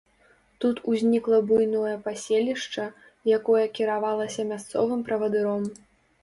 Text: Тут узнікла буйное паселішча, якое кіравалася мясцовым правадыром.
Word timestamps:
Тут 0.63 0.79
узнікла 0.91 1.37
буйное 1.51 1.91
паселішча, 2.07 2.87
якое 3.37 3.65
кіравалася 3.77 4.47
мясцовым 4.55 5.05
правадыром. 5.13 5.63